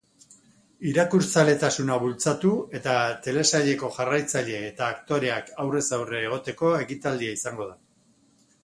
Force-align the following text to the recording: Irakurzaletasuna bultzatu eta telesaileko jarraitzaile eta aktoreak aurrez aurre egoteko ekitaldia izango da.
Irakurzaletasuna 0.91 1.97
bultzatu 2.05 2.53
eta 2.79 2.95
telesaileko 3.27 3.91
jarraitzaile 3.99 4.63
eta 4.73 4.89
aktoreak 4.97 5.53
aurrez 5.67 5.87
aurre 6.01 6.25
egoteko 6.31 6.75
ekitaldia 6.83 7.39
izango 7.41 7.71
da. 7.73 7.81